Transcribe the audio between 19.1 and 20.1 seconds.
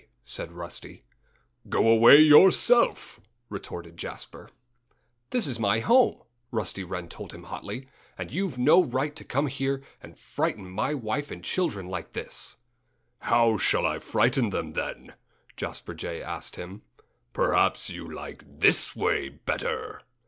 better!"